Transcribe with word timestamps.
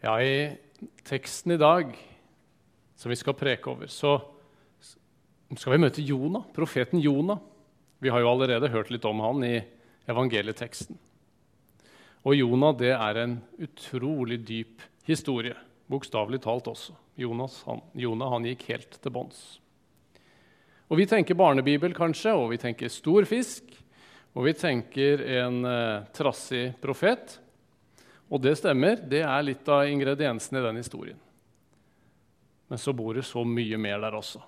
Ja, 0.00 0.22
I 0.22 0.56
teksten 1.04 1.52
i 1.52 1.56
dag 1.60 1.90
som 2.96 3.10
vi 3.10 3.16
skal 3.20 3.34
preke 3.36 3.68
over, 3.68 3.90
så 3.92 4.14
skal 5.52 5.74
vi 5.74 5.80
møte 5.82 6.00
Jonah, 6.00 6.46
profeten 6.56 7.02
Jonah. 7.04 7.36
Vi 8.00 8.08
har 8.08 8.22
jo 8.24 8.30
allerede 8.30 8.70
hørt 8.72 8.88
litt 8.88 9.04
om 9.04 9.20
han 9.20 9.44
i 9.44 9.58
evangelieteksten. 10.08 10.96
Og 12.24 12.32
Jonah 12.32 12.72
det 12.80 12.94
er 12.94 13.20
en 13.20 13.34
utrolig 13.60 14.40
dyp 14.48 14.80
historie, 15.04 15.52
bokstavelig 15.92 16.40
talt 16.48 16.72
også. 16.72 16.96
Jonas, 17.20 17.58
han, 17.68 17.84
Jonah 17.92 18.32
han 18.32 18.48
gikk 18.48 18.70
helt 18.72 18.96
til 18.96 19.16
bånns. 19.18 19.44
Og 20.88 20.96
Vi 20.96 21.10
tenker 21.12 21.36
barnebibel, 21.36 21.92
kanskje, 21.92 22.32
og 22.32 22.54
vi 22.54 22.62
tenker 22.64 22.88
stor 22.88 23.28
fisk. 23.28 23.68
Og 24.32 24.48
vi 24.48 24.56
tenker 24.56 25.28
en 25.44 25.60
eh, 25.68 26.08
trassig 26.16 26.70
profet. 26.80 27.36
Og 28.30 28.40
det 28.42 28.54
stemmer, 28.60 29.00
det 29.10 29.24
er 29.26 29.42
litt 29.42 29.66
av 29.68 29.88
ingrediensene 29.90 30.60
i 30.60 30.66
den 30.68 30.78
historien. 30.78 31.18
Men 32.70 32.78
så 32.78 32.94
bor 32.94 33.16
det 33.18 33.26
så 33.26 33.42
mye 33.42 33.78
mer 33.82 33.98
der 33.98 34.14
også. 34.14 34.42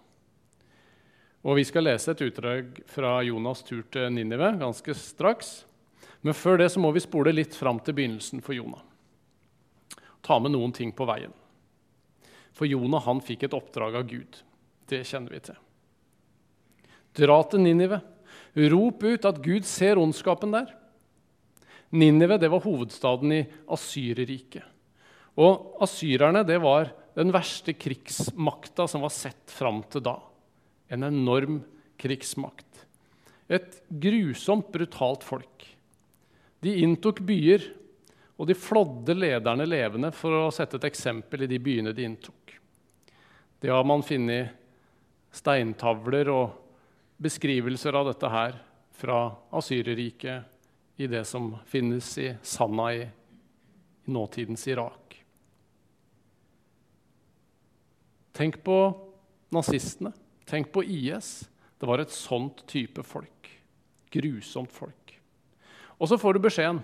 Og 1.42 1.58
Vi 1.58 1.64
skal 1.66 1.88
lese 1.88 2.12
et 2.12 2.22
utdrag 2.22 2.78
fra 2.86 3.16
Jonas' 3.26 3.64
tur 3.66 3.82
til 3.90 4.12
Ninive 4.14 4.52
ganske 4.60 4.94
straks. 4.94 5.64
Men 6.22 6.34
før 6.38 6.60
det 6.60 6.68
så 6.70 6.78
må 6.78 6.92
vi 6.94 7.02
spole 7.02 7.32
litt 7.34 7.56
fram 7.58 7.80
til 7.82 7.96
begynnelsen 7.98 8.42
for 8.46 8.54
Jonah. 8.54 8.84
Ta 10.22 10.38
med 10.38 10.54
noen 10.54 10.70
ting 10.70 10.92
på 10.94 11.06
veien. 11.08 11.34
For 12.54 12.70
Jonah 12.70 13.02
han 13.02 13.18
fikk 13.24 13.48
et 13.48 13.56
oppdrag 13.58 13.96
av 13.98 14.06
Gud. 14.06 14.38
Det 14.86 15.02
kjenner 15.08 15.34
vi 15.34 15.40
til. 15.48 15.58
Dra 17.18 17.40
til 17.50 17.64
Ninive. 17.64 17.98
Rop 18.54 19.02
ut 19.02 19.26
at 19.26 19.42
Gud 19.42 19.66
ser 19.66 19.98
ondskapen 19.98 20.54
der. 20.54 20.70
Ninive 21.92 22.38
det 22.40 22.48
var 22.48 22.64
hovedstaden 22.64 23.34
i 23.36 23.42
Asyrerriket. 23.72 24.64
Og 25.36 25.82
asyrerne 25.84 26.42
det 26.44 26.58
var 26.60 26.90
den 27.16 27.32
verste 27.32 27.74
krigsmakta 27.76 28.86
som 28.88 29.04
var 29.04 29.12
sett 29.12 29.52
fram 29.52 29.82
til 29.92 30.04
da. 30.04 30.16
En 30.92 31.04
enorm 31.08 31.60
krigsmakt. 32.00 32.86
Et 33.52 33.76
grusomt, 33.88 34.70
brutalt 34.72 35.24
folk. 35.24 35.66
De 36.64 36.74
inntok 36.84 37.20
byer, 37.26 37.64
og 38.40 38.48
de 38.48 38.56
flådde 38.56 39.14
lederne 39.16 39.66
levende 39.68 40.12
for 40.16 40.46
å 40.46 40.52
sette 40.54 40.78
et 40.80 40.88
eksempel 40.88 41.44
i 41.44 41.50
de 41.50 41.60
byene 41.62 41.92
de 41.94 42.06
inntok. 42.08 42.56
Det 43.60 43.70
har 43.70 43.84
man 43.86 44.02
funnet 44.02 44.56
steintavler 45.32 46.30
og 46.32 46.56
beskrivelser 47.22 47.94
av 47.94 48.08
dette 48.08 48.30
her 48.32 48.56
fra 48.98 49.20
Asyreriket 49.54 50.51
i 50.96 51.06
det 51.06 51.24
som 51.24 51.56
finnes 51.66 52.18
i 52.18 52.34
Sanna 52.42 52.94
i, 52.94 53.02
i 54.04 54.10
nåtidens 54.10 54.66
Irak. 54.68 55.24
Tenk 58.32 58.62
på 58.64 58.76
nazistene. 59.52 60.12
Tenk 60.48 60.72
på 60.72 60.84
IS. 60.84 61.48
Det 61.78 61.88
var 61.88 62.02
et 62.02 62.12
sånt 62.14 62.64
type 62.68 63.02
folk. 63.04 63.50
Grusomt 64.12 64.72
folk. 64.72 65.16
Og 65.98 66.08
så 66.08 66.18
får 66.18 66.36
du 66.36 66.44
beskjeden. 66.44 66.82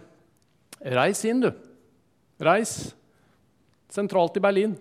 Reis 0.79 1.25
inn, 1.27 1.43
du. 1.43 1.51
Reis 2.39 2.95
sentralt 3.91 4.37
i 4.39 4.45
Berlin. 4.45 4.77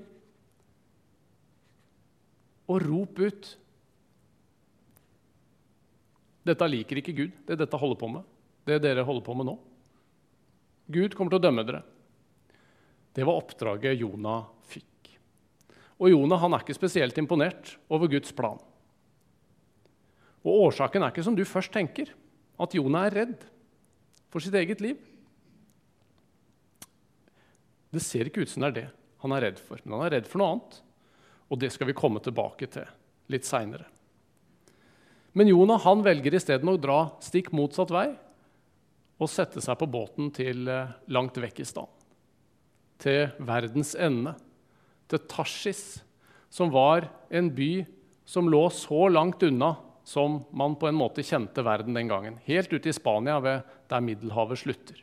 Og 2.67 2.83
rop 2.83 3.19
ut. 3.23 3.53
Dette 6.47 6.67
liker 6.69 7.01
ikke 7.01 7.15
Gud, 7.15 7.39
det 7.47 7.57
dette 7.59 7.79
holder 7.79 7.99
på 7.99 8.11
med 8.11 8.36
det 8.67 8.81
dere 8.83 9.05
holder 9.07 9.25
på 9.25 9.35
med 9.37 9.49
nå. 9.49 9.55
Gud 10.87 11.15
kommer 11.15 11.33
til 11.33 11.41
å 11.41 11.45
dømme 11.47 11.65
dere. 11.67 11.81
Det 13.15 13.25
var 13.25 13.39
oppdraget 13.39 13.97
Jonah 13.97 14.45
fikk. 14.69 15.11
Og 15.97 16.11
Jonah 16.13 16.41
han 16.43 16.53
er 16.53 16.63
ikke 16.63 16.77
spesielt 16.77 17.17
imponert 17.17 17.75
over 17.89 18.11
Guds 18.11 18.33
plan. 18.35 18.59
Og 20.45 20.67
Årsaken 20.67 21.03
er 21.03 21.11
ikke 21.11 21.25
som 21.25 21.35
du 21.35 21.43
først 21.47 21.73
tenker, 21.73 22.11
at 22.57 22.75
Jonah 22.77 23.07
er 23.07 23.17
redd 23.23 23.47
for 24.31 24.43
sitt 24.43 24.55
eget 24.57 24.83
liv. 24.83 24.99
Det 27.91 28.03
ser 28.03 28.29
ikke 28.29 28.45
ut 28.45 28.51
som 28.51 28.63
det 28.63 28.69
er 28.69 28.77
det 28.81 28.87
han 29.23 29.33
er 29.33 29.47
redd 29.47 29.59
for, 29.59 29.81
men 29.83 29.97
han 29.97 30.05
er 30.05 30.13
redd 30.19 30.27
for 30.29 30.41
noe 30.41 30.53
annet. 30.53 30.79
Og 31.49 31.59
det 31.61 31.71
skal 31.73 31.89
vi 31.89 31.97
komme 31.97 32.21
tilbake 32.21 32.67
til 32.69 32.85
litt 33.33 33.47
seinere. 33.47 33.87
Men 35.37 35.49
Jonah 35.49 35.81
han 35.83 36.03
velger 36.05 36.37
isteden 36.37 36.69
å 36.69 36.79
dra 36.81 36.99
stikk 37.23 37.49
motsatt 37.55 37.91
vei 37.93 38.07
og 39.17 39.31
sette 39.31 39.61
seg 39.63 39.77
på 39.79 39.89
båten 39.89 40.29
til 40.35 40.67
eh, 40.69 40.93
langt 41.13 41.37
vekk 41.41 41.61
i 41.63 41.67
stand. 41.67 41.89
Til 43.01 43.33
verdens 43.45 43.93
ende, 43.97 44.35
til 45.09 45.21
Tashis, 45.29 46.01
som 46.49 46.71
var 46.73 47.09
en 47.29 47.51
by 47.55 47.85
som 48.27 48.49
lå 48.51 48.63
så 48.73 49.07
langt 49.11 49.43
unna 49.45 49.75
som 50.07 50.39
man 50.55 50.77
på 50.79 50.87
en 50.87 50.95
måte 50.95 51.23
kjente 51.25 51.63
verden 51.67 51.97
den 51.97 52.07
gangen. 52.07 52.37
Helt 52.47 52.71
ute 52.71 52.87
i 52.87 52.95
Spania, 52.95 53.41
ved 53.43 53.65
der 53.91 54.03
Middelhavet 54.03 54.61
slutter. 54.61 55.01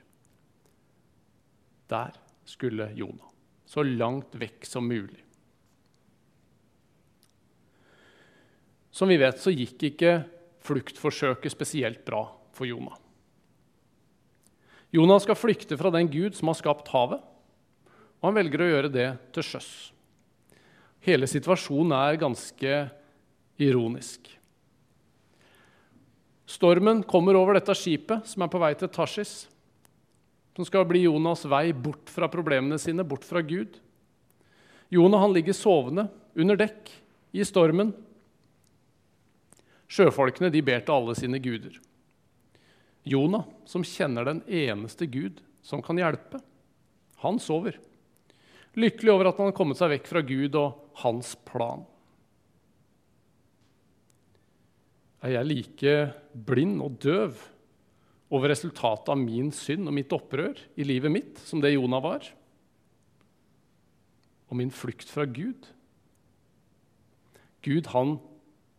Der 1.92 2.16
skulle 2.48 2.88
Jonah. 2.96 3.28
Så 3.68 3.84
langt 3.84 4.32
vekk 4.40 4.64
som 4.64 4.88
mulig. 4.88 5.20
Som 8.94 9.12
vi 9.12 9.18
vet, 9.20 9.40
så 9.42 9.52
gikk 9.52 9.90
ikke 9.90 10.14
fluktforsøket 10.64 11.52
spesielt 11.52 12.04
bra 12.06 12.24
for 12.56 12.68
Jonah. 12.68 12.96
Jonas 14.94 15.24
skal 15.26 15.38
flykte 15.38 15.78
fra 15.78 15.90
den 15.90 16.06
Gud 16.06 16.36
som 16.38 16.52
har 16.52 16.58
skapt 16.60 16.90
havet, 16.92 17.18
og 18.20 18.28
han 18.28 18.36
velger 18.36 18.62
å 18.62 18.68
gjøre 18.70 18.92
det 18.94 19.08
til 19.34 19.46
sjøs. 19.46 19.70
Hele 21.04 21.26
situasjonen 21.28 21.96
er 21.98 22.20
ganske 22.20 22.76
ironisk. 23.60 24.30
Stormen 26.46 27.02
kommer 27.08 27.34
over 27.34 27.58
dette 27.58 27.74
skipet 27.76 28.28
som 28.30 28.44
er 28.44 28.52
på 28.52 28.60
vei 28.62 28.70
til 28.78 28.90
Tashis, 28.92 29.34
som 30.54 30.66
skal 30.68 30.86
bli 30.86 31.02
Jonas' 31.08 31.42
vei 31.50 31.72
bort 31.74 32.12
fra 32.12 32.28
problemene 32.30 32.78
sine, 32.78 33.02
bort 33.02 33.26
fra 33.26 33.42
Gud. 33.42 33.80
Jonah 34.94 35.24
han 35.24 35.34
ligger 35.34 35.56
sovende 35.56 36.06
under 36.38 36.58
dekk 36.60 36.92
i 37.34 37.42
stormen. 37.42 37.90
Sjøfolkene 39.90 40.52
de 40.54 40.62
ber 40.62 40.84
til 40.84 40.94
alle 40.94 41.16
sine 41.18 41.40
guder. 41.42 41.80
Jonah, 43.04 43.44
som 43.68 43.84
kjenner 43.84 44.24
den 44.24 44.40
eneste 44.48 45.06
Gud 45.06 45.42
som 45.64 45.82
kan 45.84 45.98
hjelpe, 46.00 46.40
han 47.20 47.38
sover. 47.40 47.76
Lykkelig 48.74 49.12
over 49.12 49.28
at 49.28 49.40
han 49.40 49.50
har 49.50 49.56
kommet 49.56 49.78
seg 49.78 49.92
vekk 49.92 50.08
fra 50.08 50.22
Gud 50.24 50.56
og 50.58 50.96
hans 51.04 51.34
plan. 51.46 51.84
Er 55.24 55.38
jeg 55.38 55.48
like 55.48 55.94
blind 56.48 56.80
og 56.84 56.98
døv 57.00 57.38
over 58.34 58.50
resultatet 58.50 59.12
av 59.12 59.20
min 59.20 59.52
synd 59.54 59.88
og 59.88 59.96
mitt 59.96 60.12
opprør 60.12 60.58
i 60.76 60.84
livet 60.88 61.12
mitt 61.12 61.40
som 61.44 61.62
det 61.64 61.74
Jonah 61.76 62.02
var? 62.04 62.26
Og 64.48 64.60
min 64.60 64.72
flukt 64.72 65.08
fra 65.12 65.24
Gud? 65.28 65.68
Gud 67.64 67.88
han 67.94 68.18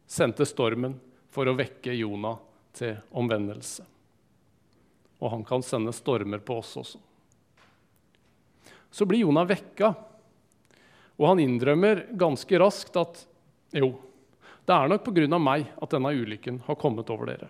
sendte 0.05 0.45
stormen 0.49 0.99
for 1.33 1.49
å 1.49 1.57
vekke 1.57 1.97
Jonah 1.97 2.37
til 2.77 2.97
omvendelse 3.17 3.85
og 5.19 5.31
han 5.31 5.43
kan 5.47 5.63
sende 5.63 5.93
stormer 5.95 6.41
på 6.43 6.59
oss 6.59 6.75
også. 6.77 6.99
Så 8.91 9.05
blir 9.07 9.25
Jonah 9.25 9.47
vekka, 9.47 9.93
og 11.15 11.27
han 11.27 11.41
innrømmer 11.43 12.05
ganske 12.19 12.59
raskt 12.59 12.97
at 12.99 13.21
jo, 13.75 13.93
det 14.65 14.73
er 14.75 14.89
nok 14.89 15.03
pga. 15.05 15.39
meg 15.39 15.67
at 15.81 15.91
denne 15.91 16.11
ulykken 16.15 16.61
har 16.65 16.75
kommet 16.75 17.09
over 17.09 17.29
dere. 17.29 17.49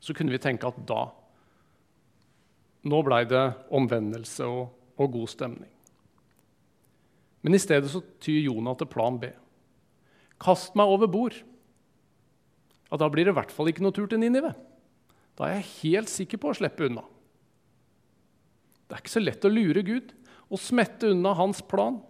Så 0.00 0.14
kunne 0.14 0.32
vi 0.32 0.38
tenke 0.38 0.68
at 0.68 0.78
da 0.86 1.08
Nå 2.88 3.00
blei 3.02 3.24
det 3.26 3.42
omvendelse 3.74 4.46
og, 4.46 4.68
og, 4.96 5.10
god 5.12 5.28
stemning. 5.28 5.70
Men 7.42 7.56
i 7.56 7.58
stedet 7.58 7.90
så 7.90 8.00
tyr 8.22 8.38
Jonah 8.46 8.76
til 8.78 8.86
plan 8.86 9.18
B. 9.18 9.32
Kast 10.40 10.78
meg 10.78 10.86
over 10.86 11.10
bord. 11.10 11.34
Ja, 12.88 12.96
da 13.02 13.08
blir 13.10 13.26
det 13.26 13.34
i 13.34 13.36
hvert 13.36 13.52
fall 13.52 13.68
ikke 13.68 13.82
noe 13.82 13.92
tur 13.92 14.06
til 14.08 14.22
Ninive. 14.22 14.54
Da 15.38 15.46
er 15.46 15.60
jeg 15.60 15.70
helt 15.84 16.10
sikker 16.10 16.40
på 16.42 16.50
å 16.50 16.58
slippe 16.58 16.88
unna. 16.88 17.04
Det 18.88 18.96
er 18.96 19.02
ikke 19.04 19.12
så 19.12 19.22
lett 19.22 19.44
å 19.46 19.52
lure 19.52 19.84
Gud 19.86 20.10
og 20.48 20.58
smette 20.58 21.12
unna 21.12 21.34
hans 21.38 21.60
plan. 21.62 22.00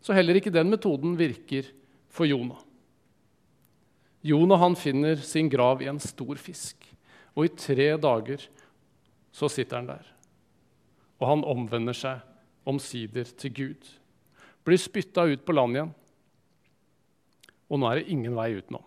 Så 0.00 0.16
heller 0.16 0.38
ikke 0.38 0.54
den 0.54 0.70
metoden 0.72 1.16
virker 1.18 1.68
for 2.12 2.28
Jonah. 2.28 2.62
Jonah 4.22 4.62
han 4.62 4.78
finner 4.78 5.18
sin 5.20 5.50
grav 5.50 5.82
i 5.82 5.90
en 5.90 6.00
stor 6.00 6.38
fisk, 6.38 6.86
og 7.34 7.48
i 7.48 7.54
tre 7.58 7.88
dager 8.00 8.44
så 9.34 9.50
sitter 9.50 9.80
han 9.80 9.90
der. 9.90 10.06
Og 11.18 11.26
han 11.28 11.44
omvender 11.46 11.96
seg 11.96 12.22
omsider 12.68 13.26
til 13.38 13.54
Gud. 13.54 13.90
Blir 14.62 14.78
spytta 14.78 15.26
ut 15.26 15.42
på 15.44 15.56
land 15.56 15.76
igjen. 15.76 15.92
Og 17.72 17.80
nå 17.80 17.88
er 17.88 18.00
det 18.00 18.14
ingen 18.14 18.36
vei 18.38 18.52
utenom. 18.54 18.84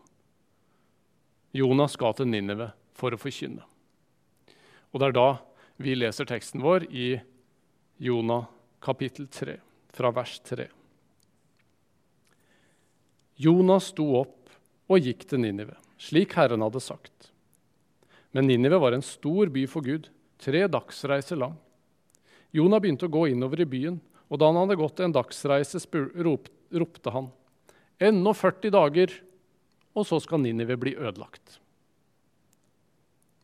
Jonah 1.55 1.91
skal 1.91 2.15
til 2.15 2.29
Ninive 2.31 2.71
for 2.95 3.13
å 3.13 3.19
forkynne. 3.19 3.63
Og 4.93 5.01
Det 5.01 5.09
er 5.09 5.17
da 5.17 5.29
vi 5.83 5.95
leser 5.97 6.27
teksten 6.27 6.63
vår 6.63 6.87
i 6.87 7.19
Jonah 7.99 8.47
kapittel 8.79 9.27
3, 9.27 9.57
fra 9.95 10.11
vers 10.15 10.39
3. 10.47 10.69
Jonah 13.35 13.81
sto 13.83 14.05
opp 14.21 14.51
og 14.87 15.03
gikk 15.03 15.25
til 15.27 15.41
Ninive, 15.43 15.75
slik 15.99 16.37
Herren 16.37 16.63
hadde 16.63 16.79
sagt. 16.83 17.31
Men 18.31 18.47
Ninive 18.47 18.79
var 18.79 18.95
en 18.95 19.03
stor 19.03 19.51
by 19.51 19.65
for 19.67 19.83
Gud, 19.83 20.07
tre 20.39 20.63
dagsreiser 20.71 21.39
lang. 21.39 21.57
Jonah 22.55 22.79
begynte 22.79 23.09
å 23.09 23.11
gå 23.11 23.25
innover 23.31 23.63
i 23.63 23.67
byen, 23.67 23.99
og 24.31 24.39
da 24.39 24.47
han 24.47 24.61
hadde 24.61 24.79
gått 24.79 25.01
en 25.03 25.15
dagsreise, 25.15 25.81
ropte 25.83 27.11
han:" 27.11 27.31
Ennå 27.99 28.33
40 28.35 28.71
dager, 28.71 29.11
og 29.95 30.07
så 30.07 30.19
skal 30.19 30.39
Ninive 30.43 30.75
bli 30.79 30.95
ødelagt. 30.95 31.59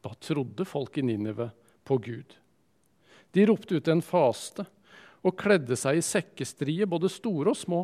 Da 0.01 0.13
trodde 0.17 0.65
folk 0.65 0.97
i 0.97 1.05
Ninive 1.05 1.49
på 1.83 1.97
Gud. 1.97 2.37
De 3.31 3.45
ropte 3.45 3.77
ut 3.77 3.87
en 3.87 4.01
faste 4.01 4.65
og 5.21 5.37
kledde 5.37 5.77
seg 5.77 5.99
i 5.99 6.05
sekkestrie, 6.05 6.87
både 6.89 7.09
store 7.11 7.53
og 7.53 7.57
små. 7.57 7.81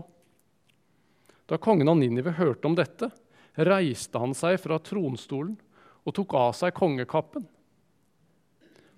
Da 1.47 1.59
kongen 1.61 1.89
av 1.89 1.99
Ninive 1.99 2.33
hørte 2.35 2.67
om 2.67 2.75
dette, 2.75 3.11
reiste 3.57 4.19
han 4.19 4.33
seg 4.37 4.57
fra 4.61 4.79
tronstolen 4.83 5.55
og 6.07 6.15
tok 6.17 6.33
av 6.37 6.51
seg 6.57 6.75
kongekappen. 6.77 7.45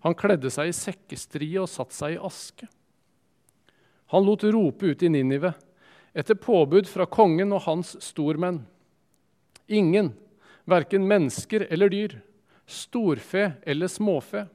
Han 0.06 0.16
kledde 0.16 0.52
seg 0.54 0.72
i 0.72 0.76
sekkestrie 0.76 1.60
og 1.60 1.70
satte 1.70 1.96
seg 1.96 2.16
i 2.16 2.22
aske. 2.24 2.70
Han 4.16 4.26
lot 4.26 4.46
rope 4.48 4.94
ut 4.94 5.04
i 5.04 5.12
Ninive, 5.12 5.52
etter 6.16 6.40
påbud 6.40 6.88
fra 6.90 7.06
kongen 7.06 7.52
og 7.54 7.66
hans 7.68 7.94
stormenn. 8.02 8.64
Ingen, 9.68 10.14
verken 10.66 11.06
mennesker 11.06 11.68
eller 11.70 11.92
dyr, 11.94 12.16
storfe 12.70 13.52
eller 13.66 13.90
småfe, 13.92 14.46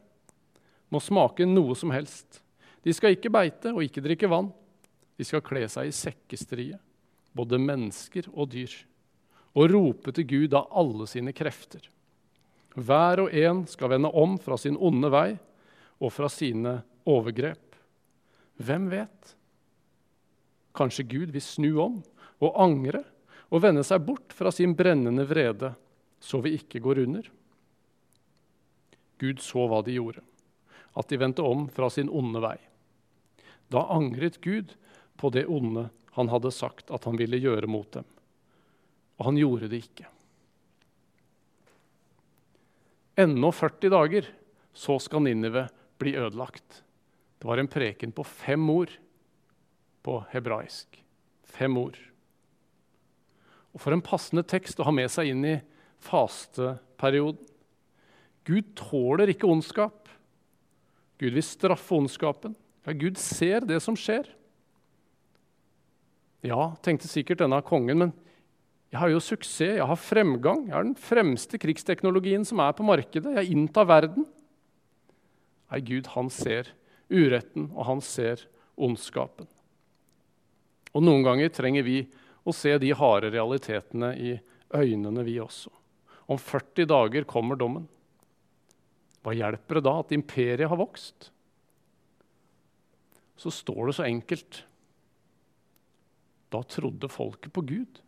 må 0.88 1.00
smake 1.02 1.46
noe 1.48 1.74
som 1.74 1.90
helst. 1.94 2.40
De 2.84 2.92
skal 2.94 3.16
ikke 3.16 3.32
beite 3.32 3.72
og 3.74 3.82
ikke 3.82 4.02
drikke 4.04 4.30
vann. 4.30 4.50
De 5.18 5.26
skal 5.26 5.42
kle 5.44 5.64
seg 5.70 5.88
i 5.88 5.94
sekkestrie, 5.94 6.78
både 7.34 7.58
mennesker 7.58 8.28
og 8.32 8.50
dyr, 8.54 8.72
og 9.54 9.70
rope 9.70 10.14
til 10.14 10.26
Gud 10.30 10.56
av 10.58 10.70
alle 10.74 11.06
sine 11.10 11.34
krefter. 11.34 11.86
Hver 12.74 13.22
og 13.24 13.34
en 13.34 13.62
skal 13.70 13.92
vende 13.94 14.10
om 14.10 14.34
fra 14.42 14.58
sin 14.58 14.76
onde 14.76 15.10
vei 15.14 15.28
og 16.02 16.10
fra 16.12 16.28
sine 16.30 16.80
overgrep. 17.06 17.78
Hvem 18.58 18.88
vet? 18.90 19.34
Kanskje 20.74 21.06
Gud 21.06 21.34
vil 21.34 21.44
snu 21.44 21.70
om 21.82 22.00
og 22.42 22.58
angre 22.60 23.04
og 23.54 23.62
vende 23.62 23.84
seg 23.86 24.02
bort 24.02 24.34
fra 24.34 24.50
sin 24.50 24.74
brennende 24.74 25.26
vrede, 25.28 25.70
så 26.18 26.40
vi 26.42 26.56
ikke 26.58 26.82
går 26.82 27.04
under. 27.04 27.28
Gud 29.24 29.40
så 29.40 29.64
hva 29.70 29.80
de 29.86 29.96
gjorde, 29.96 30.20
at 30.92 31.08
de 31.08 31.18
vendte 31.20 31.44
om 31.44 31.64
fra 31.72 31.88
sin 31.90 32.12
onde 32.12 32.42
vei. 32.44 32.58
Da 33.72 33.86
angret 33.94 34.42
Gud 34.44 34.76
på 35.16 35.30
det 35.32 35.46
onde 35.48 35.88
han 36.14 36.28
hadde 36.28 36.52
sagt 36.54 36.92
at 36.94 37.06
han 37.08 37.16
ville 37.18 37.40
gjøre 37.40 37.70
mot 37.70 37.88
dem. 37.96 38.04
Og 39.18 39.30
han 39.30 39.38
gjorde 39.40 39.70
det 39.72 39.80
ikke. 39.86 40.06
Ennå 43.24 43.50
40 43.54 43.94
dager, 43.94 44.28
så 44.74 44.98
skal 44.98 45.22
Ninive 45.22 45.68
bli 46.02 46.16
ødelagt. 46.18 46.82
Det 47.38 47.46
var 47.46 47.62
en 47.62 47.70
preken 47.70 48.12
på 48.12 48.24
fem 48.26 48.70
ord 48.70 48.90
på 50.02 50.18
hebraisk. 50.32 50.98
Fem 51.46 51.78
ord. 51.78 51.98
Og 53.74 53.80
For 53.82 53.94
en 53.94 54.02
passende 54.02 54.42
tekst 54.46 54.78
å 54.78 54.86
ha 54.86 54.94
med 54.94 55.10
seg 55.10 55.30
inn 55.30 55.46
i 55.46 55.56
fasteperioden. 56.02 57.53
Gud 58.44 58.74
tåler 58.76 59.32
ikke 59.32 59.48
ondskap. 59.48 60.08
Gud 61.20 61.36
vil 61.36 61.46
straffe 61.46 61.96
ondskapen. 61.96 62.56
Ja, 62.84 62.92
Gud 62.92 63.18
ser 63.20 63.64
det 63.64 63.80
som 63.82 63.96
skjer. 63.96 64.28
Ja, 66.44 66.74
tenkte 66.84 67.08
sikkert 67.08 67.40
denne 67.40 67.62
kongen, 67.64 68.02
men 68.02 68.12
jeg 68.92 69.00
har 69.00 69.10
jo 69.10 69.22
suksess, 69.22 69.78
jeg 69.80 69.86
har 69.88 69.98
fremgang. 69.98 70.66
Jeg 70.68 70.76
har 70.76 70.84
den 70.84 70.98
fremste 70.98 71.58
krigsteknologien 71.58 72.44
som 72.46 72.60
er 72.62 72.74
på 72.76 72.84
markedet. 72.86 73.32
Jeg 73.40 73.56
inntar 73.56 73.88
verden. 73.88 74.26
Nei, 75.72 75.80
Gud, 75.82 76.12
han 76.12 76.28
ser 76.30 76.68
uretten, 77.10 77.70
og 77.72 77.88
han 77.88 78.02
ser 78.04 78.44
ondskapen. 78.76 79.48
Og 80.94 81.02
noen 81.02 81.24
ganger 81.26 81.50
trenger 81.50 81.82
vi 81.86 82.04
å 82.44 82.52
se 82.54 82.76
de 82.78 82.92
harde 82.94 83.32
realitetene 83.34 84.12
i 84.14 84.36
øynene, 84.74 85.24
vi 85.26 85.40
også. 85.42 85.72
Om 86.30 86.38
40 86.38 86.86
dager 86.92 87.26
kommer 87.28 87.58
dommen. 87.58 87.88
Hva 89.24 89.32
hjelper 89.32 89.78
det 89.78 89.86
da 89.86 89.94
at 90.02 90.12
imperiet 90.12 90.68
har 90.68 90.78
vokst? 90.78 91.30
Så 93.40 93.50
står 93.50 93.88
det 93.88 93.96
så 93.96 94.04
enkelt. 94.06 94.60
Da 96.52 96.60
trodde 96.68 97.10
folket 97.10 97.52
på 97.56 97.64
Gud. 97.66 98.02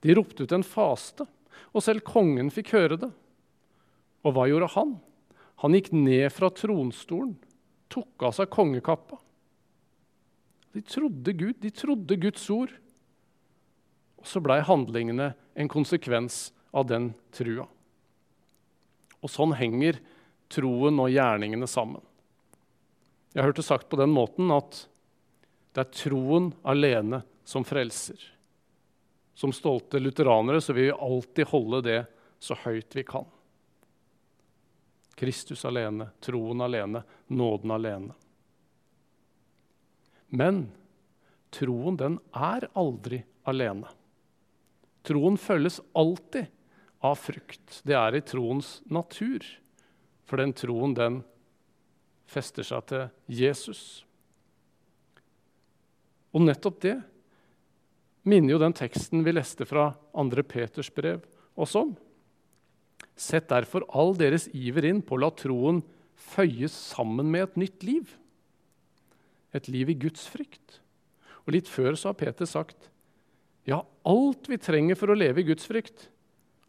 De 0.00 0.14
ropte 0.14 0.46
ut 0.46 0.54
en 0.54 0.64
faste, 0.64 1.26
og 1.74 1.82
selv 1.82 2.06
kongen 2.06 2.52
fikk 2.54 2.72
høre 2.76 3.00
det. 3.00 3.10
Og 4.22 4.36
hva 4.36 4.46
gjorde 4.48 4.70
han? 4.76 4.96
Han 5.64 5.76
gikk 5.76 5.90
ned 5.96 6.28
fra 6.32 6.50
tronstolen, 6.54 7.34
tok 7.92 8.26
av 8.28 8.34
seg 8.36 8.50
kongekappa. 8.52 9.18
De 10.76 10.82
trodde 10.84 11.32
Gud, 11.32 11.56
de 11.62 11.70
trodde 11.72 12.18
Guds 12.20 12.44
ord. 12.52 12.74
Og 14.20 14.28
så 14.28 14.42
blei 14.44 14.60
handlingene 14.64 15.32
en 15.56 15.70
konsekvens 15.72 16.50
av 16.76 16.88
den 16.90 17.14
trua. 17.32 17.64
Og 19.24 19.32
sånn 19.32 19.54
henger 19.56 19.98
troen 20.52 21.00
og 21.02 21.10
gjerningene 21.12 21.68
sammen. 21.70 22.02
Jeg 23.36 23.44
hørte 23.44 23.64
sagt 23.64 23.88
på 23.92 23.98
den 24.00 24.12
måten 24.14 24.52
at 24.54 24.86
det 25.76 25.82
er 25.82 25.92
troen 25.92 26.50
alene 26.64 27.20
som 27.44 27.66
frelser. 27.68 28.16
Som 29.36 29.52
stolte 29.52 30.00
lutheranere 30.00 30.62
så 30.64 30.72
vil 30.72 30.88
vi 30.88 31.00
alltid 31.08 31.50
holde 31.50 31.82
det 31.84 31.98
så 32.40 32.56
høyt 32.62 32.96
vi 32.96 33.04
kan. 33.04 33.26
Kristus 35.16 35.64
alene, 35.68 36.10
troen 36.20 36.60
alene, 36.64 37.02
nåden 37.28 37.70
alene. 37.76 38.16
Men 40.28 40.66
troen, 41.52 41.96
den 41.96 42.18
er 42.32 42.68
aldri 42.76 43.22
alene. 43.48 43.88
Troen 45.06 45.36
følges 45.40 45.78
alltid 45.96 46.48
av 47.04 47.18
frukt. 47.20 47.80
Det 47.84 47.96
er 47.96 48.16
i 48.16 48.24
troens 48.24 48.80
natur. 48.90 49.44
For 50.26 50.40
den 50.40 50.54
troen, 50.56 50.94
den 50.96 51.20
fester 52.26 52.66
seg 52.66 52.88
til 52.90 53.06
Jesus. 53.30 53.82
Og 56.34 56.42
nettopp 56.44 56.80
det 56.84 56.96
minner 58.26 58.56
jo 58.56 58.62
den 58.62 58.74
teksten 58.76 59.22
vi 59.24 59.34
leste 59.36 59.66
fra 59.68 59.92
2. 60.16 60.42
Peters 60.50 60.90
brev 60.92 61.22
oss 61.54 61.76
om. 61.78 61.94
Sett 63.16 63.48
derfor 63.48 63.86
all 63.96 64.16
deres 64.18 64.48
iver 64.52 64.88
inn 64.90 65.00
på 65.04 65.16
å 65.16 65.22
la 65.22 65.30
troen 65.32 65.80
føyes 66.34 66.74
sammen 66.90 67.30
med 67.30 67.46
et 67.46 67.60
nytt 67.62 67.86
liv. 67.86 68.10
Et 69.56 69.70
liv 69.72 69.92
i 69.92 69.98
Guds 70.06 70.26
frykt. 70.28 70.80
Og 71.46 71.54
Litt 71.54 71.70
før 71.70 71.94
så 71.94 72.10
har 72.10 72.18
Peter 72.18 72.48
sagt 72.50 72.90
ja, 73.66 73.80
alt 74.06 74.46
vi 74.46 74.60
trenger 74.62 74.98
for 74.98 75.10
å 75.10 75.16
leve 75.18 75.42
i 75.42 75.46
Guds 75.48 75.66
frykt, 75.66 76.04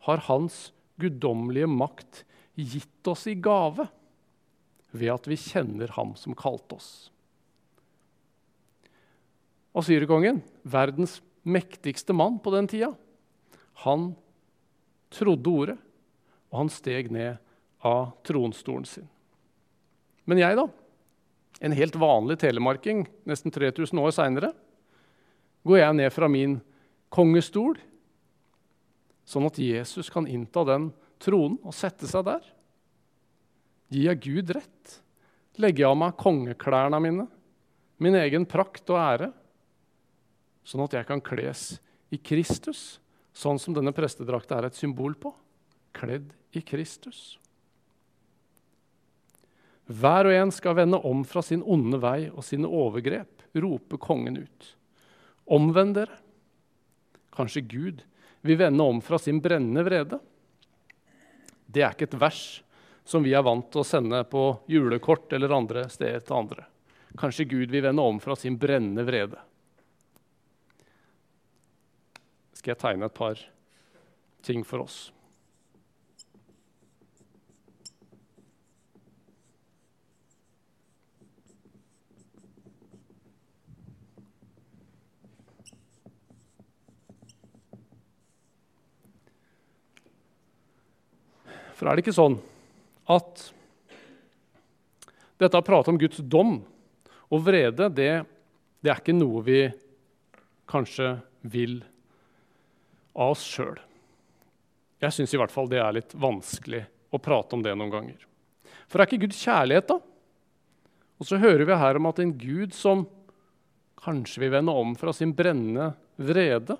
har 0.05 0.23
Hans 0.27 0.71
guddommelige 1.01 1.69
makt 1.69 2.23
gitt 2.57 3.07
oss 3.09 3.27
i 3.29 3.35
gave 3.37 3.87
ved 4.91 5.11
at 5.13 5.27
vi 5.29 5.37
kjenner 5.39 5.91
Ham 5.97 6.15
som 6.17 6.35
kalte 6.37 6.77
oss. 6.77 6.91
Asyrkongen, 9.77 10.41
verdens 10.65 11.19
mektigste 11.45 12.15
mann 12.17 12.39
på 12.41 12.51
den 12.55 12.69
tida, 12.69 12.93
han 13.85 14.09
trodde 15.13 15.51
ordet, 15.51 15.77
og 16.49 16.63
han 16.63 16.71
steg 16.73 17.11
ned 17.13 17.37
av 17.85 18.15
tronstolen 18.25 18.87
sin. 18.89 19.05
Men 20.27 20.41
jeg, 20.41 20.57
da? 20.57 20.65
En 21.63 21.75
helt 21.77 21.95
vanlig 21.99 22.39
telemarking 22.41 23.05
nesten 23.27 23.53
3000 23.53 24.01
år 24.01 24.15
seinere. 24.15 24.49
Går 25.67 25.81
jeg 25.81 25.97
ned 25.99 26.11
fra 26.13 26.29
min 26.31 26.57
kongestol, 27.13 27.77
sånn 29.27 29.47
at 29.49 29.59
Jesus 29.59 30.11
kan 30.13 30.27
innta 30.29 30.63
den 30.67 30.91
tronen 31.21 31.59
og 31.67 31.75
sette 31.75 32.07
seg 32.09 32.25
der? 32.27 32.45
Gir 33.91 34.11
jeg 34.11 34.23
Gud 34.23 34.55
rett? 34.55 35.01
Legger 35.57 35.85
jeg 35.85 35.91
av 35.91 35.99
meg 35.99 36.17
kongeklærne 36.19 37.01
mine, 37.01 37.27
min 38.03 38.15
egen 38.19 38.45
prakt 38.49 38.89
og 38.93 39.01
ære? 39.01 39.31
sånn 40.67 40.83
at 40.83 40.97
jeg 40.97 41.07
kan 41.07 41.23
kles 41.23 41.77
i 42.11 42.19
Kristus, 42.19 42.99
sånn 43.35 43.59
som 43.61 43.75
denne 43.75 43.93
prestedrakta 43.95 44.57
er 44.57 44.69
et 44.69 44.77
symbol 44.77 45.15
på. 45.19 45.31
Kledd 45.95 46.33
i 46.55 46.63
Kristus. 46.65 47.37
Hver 49.87 50.27
og 50.27 50.35
en 50.35 50.51
skal 50.51 50.75
vende 50.81 50.99
om 51.07 51.23
fra 51.27 51.41
sin 51.45 51.63
onde 51.63 51.99
vei 52.03 52.27
og 52.27 52.43
sine 52.43 52.67
overgrep, 52.67 53.45
roper 53.55 54.01
kongen 54.03 54.41
ut. 54.43 54.71
Omvend 55.47 55.95
dere. 55.95 56.19
Kanskje 57.37 57.63
Gud 57.63 58.03
vil 58.41 58.57
vende 58.57 58.83
om 58.83 59.01
fra 59.01 59.19
sin 59.19 59.41
brennende 59.41 59.83
vrede? 59.85 60.19
Det 61.65 61.83
er 61.83 61.93
ikke 61.95 62.07
et 62.07 62.19
vers 62.21 62.45
som 63.07 63.23
vi 63.23 63.33
er 63.35 63.43
vant 63.45 63.69
til 63.71 63.81
å 63.83 63.87
sende 63.87 64.19
på 64.27 64.43
julekort 64.67 65.31
eller 65.35 65.55
andre 65.55 65.85
steder 65.91 66.23
til 66.23 66.39
andre. 66.41 66.65
Kanskje 67.17 67.47
Gud 67.47 67.71
vil 67.71 67.85
vende 67.85 68.03
om 68.03 68.19
fra 68.19 68.35
sin 68.35 68.57
brennende 68.59 69.05
vrede. 69.07 69.39
Skal 72.57 72.73
jeg 72.73 72.81
tegne 72.81 73.07
et 73.07 73.15
par 73.15 73.39
ting 74.43 74.65
for 74.67 74.83
oss? 74.83 75.07
For 91.77 91.85
er 91.85 91.97
det 91.97 92.05
ikke 92.05 92.17
sånn 92.17 92.39
at 93.13 93.43
dette 95.37 95.59
å 95.59 95.65
prate 95.65 95.93
om 95.93 95.99
Guds 96.01 96.23
dom 96.25 96.57
og 97.29 97.43
vrede, 97.45 97.91
det, 97.93 98.11
det 98.81 98.91
er 98.91 99.01
ikke 99.01 99.13
noe 99.13 99.43
vi 99.45 99.59
kanskje 100.69 101.13
vil 101.45 101.79
av 103.13 103.35
oss 103.35 103.45
sjøl? 103.45 103.77
Jeg 104.97 105.13
syns 105.13 105.35
i 105.35 105.39
hvert 105.39 105.53
fall 105.53 105.69
det 105.69 105.77
er 105.83 105.99
litt 105.99 106.17
vanskelig 106.17 106.81
å 107.13 107.21
prate 107.21 107.53
om 107.53 107.61
det 107.61 107.75
noen 107.77 107.93
ganger. 107.93 108.23
For 108.89 108.97
er 108.99 109.09
ikke 109.09 109.27
Gud 109.27 109.37
kjærlighet, 109.37 109.91
da? 109.91 109.99
Og 111.17 111.29
så 111.29 111.37
hører 111.41 111.65
vi 111.67 111.77
her 111.77 111.99
om 111.99 112.09
at 112.09 112.19
en 112.23 112.33
Gud 112.41 112.73
som 112.73 113.05
kanskje 114.01 114.41
vil 114.41 114.53
vende 114.53 114.73
om 114.73 114.97
fra 114.97 115.13
sin 115.13 115.33
brennende 115.35 115.91
vrede 116.17 116.77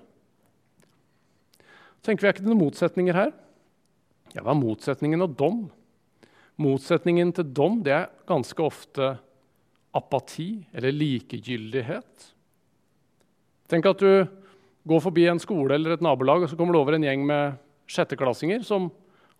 Tenker 2.02 2.22
vi 2.22 2.28
er 2.28 2.34
ikke 2.36 2.44
det 2.44 2.50
noen 2.52 2.62
motsetninger 2.62 3.16
her? 3.16 3.32
Ja, 4.36 4.42
hva 4.44 4.52
er 4.52 4.60
motsetningen 4.60 5.24
av 5.24 5.36
dom? 5.38 5.62
Motsetningen 6.60 7.30
til 7.36 7.48
dom 7.54 7.80
det 7.86 7.94
er 7.94 8.10
ganske 8.28 8.64
ofte 8.64 9.14
apati 9.96 10.50
eller 10.76 10.92
likegyldighet. 10.92 12.26
Tenk 13.68 13.88
at 13.88 14.02
du 14.02 14.12
går 14.88 15.02
forbi 15.04 15.26
en 15.28 15.40
skole 15.40 15.76
eller 15.76 15.96
et 15.96 16.04
nabolag, 16.04 16.44
og 16.44 16.50
så 16.50 16.56
kommer 16.58 16.76
du 16.76 16.80
over 16.80 16.96
en 16.96 17.06
gjeng 17.06 17.24
med 17.28 17.56
sjetteklassinger 17.88 18.64
som 18.66 18.90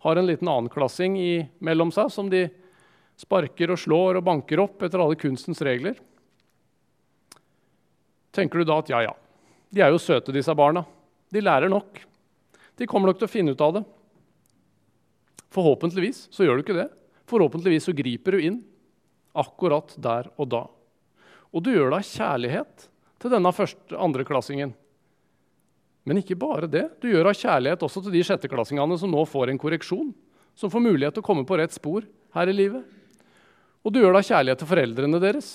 har 0.05 0.17
en 0.17 0.29
liten 0.29 0.49
annenklassing 0.49 1.17
mellom 1.59 1.91
seg 1.93 2.09
som 2.13 2.29
de 2.31 2.47
sparker 3.19 3.73
og 3.73 3.81
slår 3.81 4.19
og 4.19 4.25
banker 4.25 4.61
opp 4.63 4.85
etter 4.85 5.01
alle 5.03 5.19
kunstens 5.19 5.61
regler. 5.65 5.97
Tenker 8.33 8.61
du 8.61 8.69
da 8.69 8.79
at 8.79 8.89
ja, 8.93 9.03
ja, 9.09 9.13
de 9.69 9.83
er 9.83 9.91
jo 9.93 10.01
søte, 10.01 10.33
disse 10.33 10.53
barna. 10.55 10.85
De 11.29 11.41
lærer 11.43 11.69
nok. 11.69 11.99
De 12.79 12.87
kommer 12.87 13.11
nok 13.11 13.19
til 13.19 13.27
å 13.27 13.33
finne 13.33 13.53
ut 13.53 13.65
av 13.65 13.75
det. 13.75 13.83
Forhåpentligvis 15.53 16.27
så 16.33 16.45
gjør 16.45 16.59
du 16.59 16.65
ikke 16.65 16.77
det. 16.77 16.89
Forhåpentligvis 17.29 17.87
så 17.89 17.95
griper 17.95 18.35
du 18.35 18.45
inn 18.45 18.59
akkurat 19.37 19.93
der 20.01 20.29
og 20.37 20.49
da. 20.51 20.63
Og 21.53 21.65
du 21.65 21.71
gjør 21.73 21.93
det 21.93 22.01
av 22.01 22.09
kjærlighet 22.09 22.85
til 23.19 23.33
denne 23.33 23.51
første 23.55 23.97
andreklassingen. 23.97 24.73
Men 26.07 26.21
ikke 26.21 26.37
bare 26.39 26.69
det. 26.69 26.85
Du 27.01 27.09
gjør 27.09 27.31
av 27.31 27.37
kjærlighet 27.37 27.83
også 27.85 28.03
til 28.05 28.15
de 28.15 28.23
sjetteklassingene 28.25 28.97
som 28.97 29.11
nå 29.11 29.25
får 29.29 29.51
en 29.51 29.61
korreksjon, 29.61 30.13
som 30.57 30.71
får 30.71 30.85
mulighet 30.85 31.17
til 31.17 31.23
å 31.23 31.27
komme 31.27 31.45
på 31.47 31.57
rett 31.59 31.75
spor 31.75 32.05
her 32.35 32.49
i 32.49 32.55
livet. 32.55 32.85
Og 33.85 33.93
du 33.93 34.01
gjør 34.01 34.15
det 34.15 34.23
av 34.23 34.29
kjærlighet 34.29 34.61
til 34.61 34.69
foreldrene 34.69 35.21
deres 35.23 35.51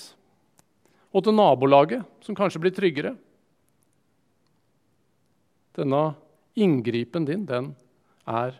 og 1.15 1.23
til 1.23 1.35
nabolaget, 1.37 2.03
som 2.25 2.35
kanskje 2.35 2.59
blir 2.59 2.73
tryggere. 2.75 3.13
Denne 5.75 6.01
inngripen 6.59 7.27
din, 7.27 7.45
den 7.47 7.69
er 8.27 8.57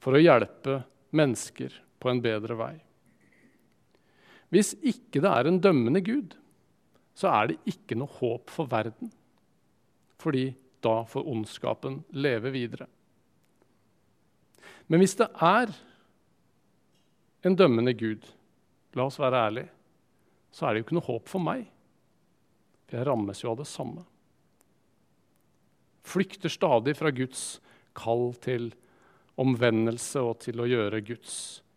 for 0.00 0.16
å 0.16 0.22
hjelpe 0.22 0.80
mennesker 1.16 1.74
på 2.00 2.10
en 2.10 2.22
bedre 2.24 2.56
vei. 2.58 2.74
Hvis 4.50 4.72
ikke 4.80 5.22
det 5.22 5.30
er 5.30 5.46
en 5.46 5.60
dømmende 5.62 6.02
Gud, 6.02 6.34
så 7.14 7.30
er 7.30 7.50
det 7.50 7.58
ikke 7.70 7.98
noe 7.98 8.10
håp 8.18 8.50
for 8.50 8.70
verden. 8.70 9.12
Fordi 10.20 10.50
da 10.82 11.02
får 11.06 11.28
ondskapen 11.28 12.00
leve 12.16 12.52
videre. 12.54 12.88
Men 14.90 15.02
hvis 15.02 15.14
det 15.20 15.28
er 15.44 15.70
en 17.46 17.56
dømmende 17.56 17.94
Gud, 17.94 18.24
la 18.96 19.06
oss 19.06 19.20
være 19.20 19.44
ærlige, 19.46 19.70
så 20.50 20.66
er 20.66 20.72
det 20.72 20.80
jo 20.80 20.86
ikke 20.88 20.96
noe 20.98 21.06
håp 21.06 21.28
for 21.30 21.44
meg. 21.44 21.68
For 22.88 22.98
jeg 22.98 23.06
rammes 23.06 23.44
jo 23.44 23.52
av 23.52 23.60
det 23.60 23.68
samme. 23.70 24.02
Flykter 26.10 26.50
stadig 26.50 26.96
fra 26.98 27.12
Guds 27.14 27.60
kall 27.94 28.32
til 28.42 28.72
omvendelse 29.40 30.22
og 30.24 30.38
til 30.44 30.60
å 30.60 30.68
gjøre 30.68 31.02
Guds 31.04 31.34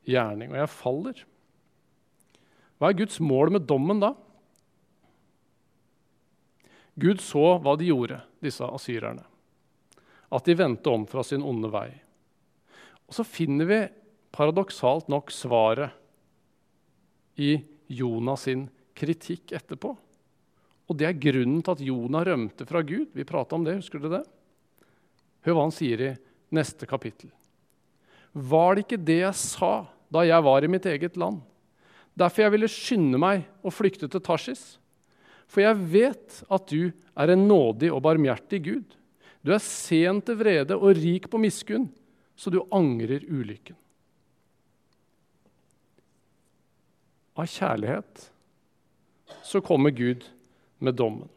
gjerning. 0.07 0.51
Og 0.51 0.59
jeg 0.59 0.71
faller. 0.73 1.23
Hva 2.77 2.91
er 2.91 2.99
Guds 2.99 3.19
mål 3.23 3.53
med 3.55 3.67
dommen 3.69 4.01
da? 4.03 4.13
Gud 6.99 7.21
så 7.23 7.57
hva 7.63 7.73
de 7.79 7.87
gjorde, 7.89 8.19
disse 8.43 8.65
asyrerne. 8.67 9.23
At 10.33 10.45
de 10.45 10.57
vendte 10.57 10.91
om 10.91 11.05
fra 11.09 11.23
sin 11.25 11.45
onde 11.45 11.69
vei. 11.73 11.89
Og 13.07 13.17
så 13.17 13.25
finner 13.25 13.69
vi 13.69 13.79
paradoksalt 14.33 15.09
nok 15.11 15.31
svaret 15.33 15.93
i 17.41 17.55
Jonas 17.93 18.45
sin 18.47 18.67
kritikk 18.97 19.53
etterpå. 19.57 19.93
Og 20.89 20.97
det 20.99 21.07
er 21.07 21.21
grunnen 21.21 21.61
til 21.63 21.73
at 21.73 21.83
Jonah 21.85 22.25
rømte 22.27 22.65
fra 22.69 22.81
Gud. 22.85 23.13
Vi 23.13 23.25
prata 23.25 23.55
om 23.57 23.65
det, 23.65 23.77
husker 23.79 24.01
du 24.01 24.09
det? 24.11 24.23
Hør 25.45 25.57
hva 25.57 25.65
han 25.67 25.75
sier 25.75 26.03
i 26.03 26.11
neste 26.53 26.87
kapittel. 26.89 27.31
Var 28.33 28.75
det 28.75 28.85
ikke 28.85 29.03
det 29.05 29.19
jeg 29.21 29.37
sa 29.37 29.73
da 30.13 30.23
jeg 30.25 30.45
var 30.45 30.65
i 30.65 30.69
mitt 30.71 30.85
eget 30.89 31.17
land? 31.21 31.41
Derfor 32.17 32.45
jeg 32.45 32.53
ville 32.53 32.69
skynde 32.69 33.19
meg 33.21 33.45
og 33.65 33.73
flykte 33.73 34.09
til 34.09 34.21
Tarsis. 34.21 34.63
For 35.49 35.61
jeg 35.61 35.77
vet 35.93 36.41
at 36.49 36.67
du 36.69 36.89
er 36.89 37.33
en 37.33 37.47
nådig 37.47 37.91
og 37.93 38.01
barmhjertig 38.05 38.61
Gud. 38.65 38.97
Du 39.45 39.53
er 39.53 39.61
sen 39.61 40.21
til 40.25 40.37
vrede 40.39 40.77
og 40.77 40.95
rik 40.97 41.27
på 41.29 41.41
miskunn, 41.41 41.89
så 42.35 42.49
du 42.49 42.63
angrer 42.73 43.25
ulykken. 43.27 43.77
Av 47.33 47.49
kjærlighet 47.49 48.27
så 49.43 49.61
kommer 49.65 49.93
Gud 49.93 50.25
med 50.77 50.97
dommen. 50.97 51.29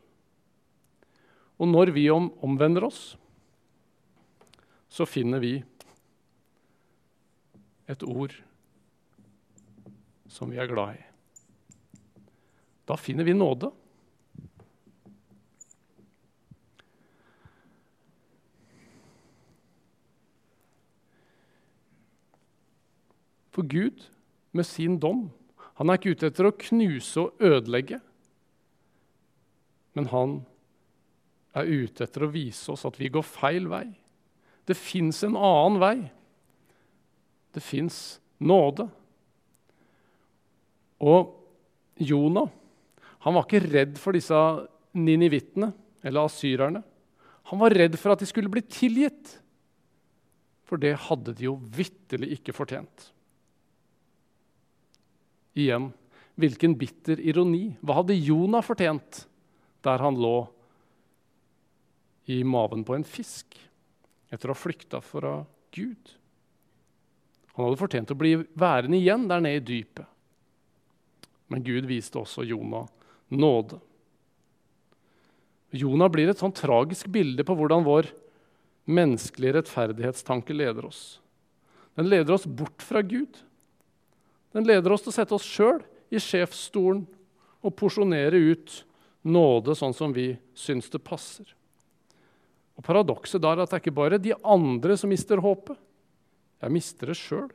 Og 1.57 1.69
når 1.69 1.93
vi 1.97 2.05
omvender 2.13 2.85
oss, 2.85 3.17
så 4.93 5.09
finner 5.09 5.41
vi 5.41 5.55
et 7.91 8.03
ord 8.03 8.35
som 10.31 10.51
vi 10.51 10.59
er 10.61 10.71
glad 10.71 10.99
i. 10.99 11.03
Da 12.87 12.97
finner 12.99 13.27
vi 13.27 13.35
nåde. 13.35 13.71
For 23.57 23.65
Gud, 23.65 24.05
med 24.53 24.67
sin 24.69 24.99
dom, 25.01 25.31
han 25.79 25.89
er 25.89 25.97
ikke 25.99 26.13
ute 26.13 26.29
etter 26.29 26.49
å 26.49 26.57
knuse 26.61 27.23
og 27.23 27.41
ødelegge. 27.41 28.03
Men 29.97 30.11
han 30.13 30.35
er 31.57 31.71
ute 31.71 32.05
etter 32.05 32.27
å 32.27 32.33
vise 32.35 32.75
oss 32.75 32.85
at 32.89 32.99
vi 33.01 33.09
går 33.13 33.25
feil 33.25 33.69
vei. 33.71 33.87
Det 34.69 34.77
fins 34.77 35.23
en 35.25 35.39
annen 35.41 35.81
vei. 35.81 35.97
Det 37.57 37.65
fins 37.65 38.21
nåde. 38.39 38.85
Og 41.01 41.33
Jonah 41.97 42.53
han 43.27 43.35
var 43.35 43.43
ikke 43.43 43.65
redd 43.67 43.97
for 43.99 44.15
disse 44.15 44.39
ninivittene 44.95 45.73
eller 46.07 46.29
asyrerne. 46.29 46.83
Han 47.51 47.59
var 47.59 47.75
redd 47.75 47.97
for 47.99 48.15
at 48.15 48.23
de 48.23 48.29
skulle 48.31 48.51
bli 48.53 48.63
tilgitt, 48.63 49.33
for 50.67 50.79
det 50.79 50.93
hadde 51.09 51.35
de 51.35 51.49
jo 51.49 51.57
vitterlig 51.59 52.37
ikke 52.37 52.55
fortjent. 52.55 53.09
Igjen, 55.59 55.89
hvilken 56.39 56.77
bitter 56.79 57.19
ironi. 57.19 57.73
Hva 57.83 57.99
hadde 57.99 58.19
Jonah 58.19 58.63
fortjent 58.63 59.25
der 59.87 60.03
han 60.03 60.19
lå 60.23 60.37
i 62.31 62.41
maven 62.47 62.87
på 62.87 62.95
en 62.95 63.07
fisk 63.07 63.59
etter 64.31 64.51
å 64.51 64.55
ha 64.55 64.61
flykta 64.61 65.03
fra 65.03 65.41
Gud? 65.75 66.15
Han 67.57 67.65
hadde 67.65 67.81
fortjent 67.81 68.13
å 68.13 68.19
bli 68.19 68.35
værende 68.59 68.99
igjen 68.99 69.25
der 69.31 69.43
nede 69.43 69.63
i 69.63 69.65
dypet. 69.65 70.07
Men 71.49 71.63
Gud 71.65 71.87
viste 71.89 72.19
også 72.21 72.45
Jonah 72.45 72.89
nåde. 73.33 73.79
Jonah 75.77 76.11
blir 76.13 76.31
et 76.31 76.41
sånn 76.41 76.55
tragisk 76.55 77.09
bilde 77.13 77.45
på 77.47 77.57
hvordan 77.57 77.85
vår 77.87 78.11
menneskelige 78.87 79.59
rettferdighetstanke 79.59 80.55
leder 80.55 80.87
oss. 80.89 81.19
Den 81.97 82.11
leder 82.11 82.37
oss 82.37 82.47
bort 82.47 82.85
fra 82.85 83.03
Gud. 83.03 83.41
Den 84.55 84.67
leder 84.69 84.93
oss 84.93 85.05
til 85.05 85.15
å 85.15 85.17
sette 85.17 85.37
oss 85.37 85.47
sjøl 85.47 85.81
i 86.13 86.21
sjefsstolen 86.23 87.07
og 87.65 87.75
porsjonere 87.79 88.39
ut 88.53 88.83
nåde 89.27 89.75
sånn 89.75 89.97
som 89.97 90.13
vi 90.15 90.35
syns 90.55 90.91
det 90.93 91.03
passer. 91.03 91.49
Og 92.77 92.85
Paradokset 92.85 93.43
da 93.43 93.55
er 93.55 93.65
at 93.65 93.73
det 93.73 93.79
er 93.79 93.85
ikke 93.85 93.97
bare 93.97 94.21
de 94.23 94.37
andre 94.45 94.97
som 95.01 95.11
mister 95.11 95.41
håpet. 95.43 95.79
Jeg 96.63 96.73
mister 96.73 97.13
det 97.13 97.19
sjøl. 97.21 97.51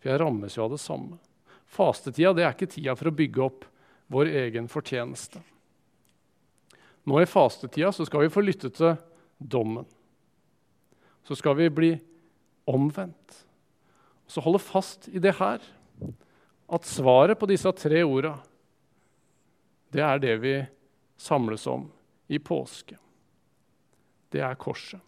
For 0.00 0.12
jeg 0.12 0.20
rammes 0.22 0.56
jo 0.56 0.64
av 0.66 0.74
det 0.74 0.80
samme. 0.82 1.18
Fastetida 1.66 2.32
det 2.36 2.46
er 2.46 2.54
ikke 2.54 2.70
tida 2.70 2.94
for 2.96 3.10
å 3.10 3.16
bygge 3.16 3.44
opp 3.44 3.66
vår 4.12 4.30
egen 4.44 4.68
fortjeneste. 4.70 5.42
Nå 7.06 7.20
i 7.22 7.28
fastetida 7.28 7.92
så 7.94 8.06
skal 8.06 8.24
vi 8.24 8.32
få 8.32 8.42
lytte 8.44 8.70
til 8.74 8.96
dommen. 9.38 9.86
Så 11.26 11.36
skal 11.38 11.56
vi 11.58 11.68
bli 11.74 11.92
omvendt. 12.70 13.42
Så 14.26 14.42
holde 14.42 14.62
fast 14.62 15.08
i 15.10 15.22
det 15.22 15.36
her, 15.38 15.62
at 16.66 16.86
svaret 16.86 17.38
på 17.38 17.46
disse 17.50 17.70
tre 17.78 18.02
orda, 18.02 18.34
det 19.94 20.02
er 20.02 20.22
det 20.22 20.34
vi 20.42 20.54
samles 21.18 21.66
om 21.70 21.86
i 22.26 22.40
påske. 22.42 22.98
Det 24.34 24.42
er 24.42 24.58
korset. 24.58 25.02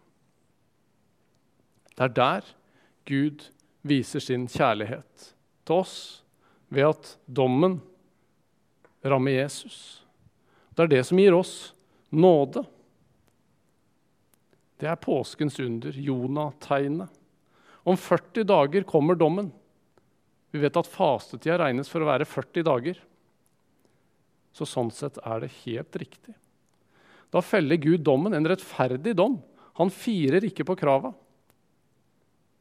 Det 1.99 2.07
er 2.07 2.15
der 2.15 2.55
Gud 3.09 3.47
viser 3.89 4.21
sin 4.21 4.45
kjærlighet 4.51 5.31
til 5.65 5.81
oss 5.81 5.95
ved 6.69 6.91
at 6.91 7.15
dommen 7.25 7.79
rammer 9.01 9.39
Jesus. 9.39 10.05
Det 10.77 10.85
er 10.85 10.93
det 10.93 11.05
som 11.09 11.21
gir 11.21 11.37
oss 11.37 11.55
nåde. 12.11 12.65
Det 14.79 14.87
er 14.87 15.01
påskens 15.01 15.57
under, 15.65 15.95
Jonah-tegnet. 15.95 17.09
Om 17.89 17.97
40 17.97 18.45
dager 18.45 18.85
kommer 18.87 19.17
dommen. 19.19 19.49
Vi 20.53 20.61
vet 20.61 20.77
at 20.77 20.91
fastetida 20.91 21.59
regnes 21.63 21.89
for 21.91 22.05
å 22.05 22.11
være 22.11 22.29
40 22.29 22.67
dager. 22.69 23.01
Så 24.53 24.69
sånn 24.69 24.93
sett 24.95 25.19
er 25.25 25.45
det 25.45 25.55
helt 25.65 25.97
riktig. 26.01 26.35
Da 27.33 27.43
feller 27.45 27.81
Gud 27.81 28.05
dommen, 28.05 28.37
en 28.37 28.49
rettferdig 28.49 29.15
dom. 29.17 29.39
Han 29.81 29.93
firer 29.93 30.45
ikke 30.49 30.67
på 30.69 30.77
krava. 30.79 31.13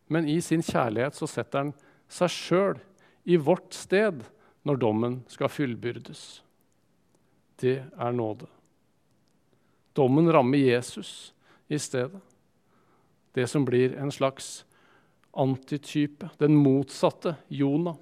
Men 0.07 0.27
i 0.27 0.39
sin 0.41 0.63
kjærlighet 0.63 1.17
så 1.17 1.27
setter 1.29 1.65
han 1.65 1.73
seg 2.07 2.31
sjøl 2.31 2.81
i 3.27 3.39
vårt 3.39 3.75
sted 3.75 4.23
når 4.67 4.79
dommen 4.79 5.17
skal 5.31 5.51
fullbyrdes. 5.51 6.41
Det 7.59 7.81
er 7.83 8.15
nåde. 8.15 8.47
Dommen 9.97 10.29
rammer 10.31 10.61
Jesus 10.61 11.33
i 11.67 11.79
stedet. 11.81 12.21
Det 13.33 13.47
som 13.49 13.65
blir 13.65 13.95
en 13.97 14.11
slags 14.13 14.63
antitype, 15.37 16.29
den 16.37 16.55
motsatte 16.57 17.35
Jonah. 17.47 17.97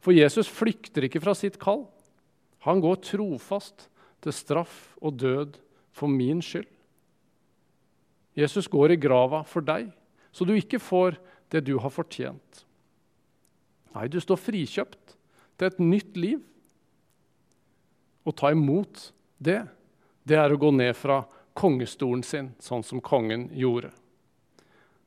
For 0.00 0.16
Jesus 0.16 0.48
flykter 0.48 1.04
ikke 1.04 1.20
fra 1.20 1.34
sitt 1.36 1.58
kall. 1.60 1.84
Han 2.64 2.80
går 2.80 3.02
trofast 3.04 3.88
til 4.24 4.36
straff 4.36 4.94
og 5.00 5.18
død 5.20 5.58
for 5.96 6.12
min 6.12 6.40
skyld. 6.44 6.68
Jesus 8.36 8.68
går 8.70 8.94
i 8.94 9.00
grava 9.00 9.42
for 9.48 9.64
deg, 9.64 9.90
så 10.32 10.46
du 10.46 10.54
ikke 10.54 10.80
får 10.80 11.18
det 11.50 11.64
du 11.66 11.76
har 11.82 11.92
fortjent. 11.92 12.64
Nei, 13.94 14.06
du 14.08 14.20
står 14.22 14.38
frikjøpt 14.38 15.16
til 15.58 15.66
et 15.68 15.82
nytt 15.82 16.18
liv. 16.18 16.38
Å 18.22 18.32
ta 18.36 18.52
imot 18.54 19.10
det, 19.38 19.64
det 20.22 20.38
er 20.38 20.52
å 20.52 20.60
gå 20.60 20.70
ned 20.74 20.94
fra 20.96 21.24
kongestolen 21.58 22.22
sin, 22.24 22.52
sånn 22.62 22.84
som 22.86 23.02
kongen 23.02 23.48
gjorde. 23.56 23.90